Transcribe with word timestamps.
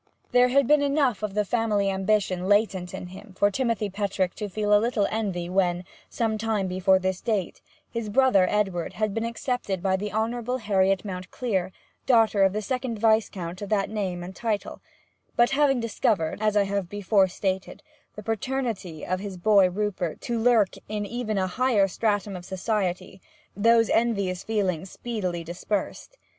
There 0.31 0.47
had 0.47 0.65
been 0.65 0.81
enough 0.81 1.21
of 1.21 1.35
the 1.35 1.45
family 1.45 1.91
ambition 1.91 2.47
latent 2.49 2.91
in 2.91 3.05
him 3.09 3.35
for 3.37 3.51
Timothy 3.51 3.87
Petrick 3.87 4.33
to 4.33 4.49
feel 4.49 4.73
a 4.73 4.81
little 4.81 5.07
envy 5.11 5.47
when, 5.47 5.83
some 6.09 6.39
time 6.39 6.67
before 6.67 6.97
this 6.97 7.21
date, 7.21 7.61
his 7.87 8.09
brother 8.09 8.47
Edward 8.49 8.93
had 8.93 9.13
been 9.13 9.23
accepted 9.23 9.83
by 9.83 9.95
the 9.95 10.11
Honourable 10.11 10.57
Harriet 10.57 11.05
Mountclere, 11.05 11.71
daughter 12.07 12.41
of 12.41 12.51
the 12.51 12.63
second 12.63 12.97
Viscount 12.97 13.61
of 13.61 13.69
that 13.69 13.91
name 13.91 14.23
and 14.23 14.35
title; 14.35 14.81
but 15.35 15.51
having 15.51 15.79
discovered, 15.79 16.41
as 16.41 16.57
I 16.57 16.63
have 16.63 16.89
before 16.89 17.27
stated, 17.27 17.83
the 18.15 18.23
paternity 18.23 19.05
of 19.05 19.19
his 19.19 19.37
boy 19.37 19.69
Rupert 19.69 20.19
to 20.21 20.39
lurk 20.39 20.73
in 20.89 21.05
even 21.05 21.37
a 21.37 21.45
higher 21.45 21.87
stratum 21.87 22.35
of 22.35 22.43
society, 22.43 23.21
those 23.55 23.87
envious 23.91 24.43
feelings 24.43 24.89
speedily 24.89 25.43
dispersed. 25.43 26.17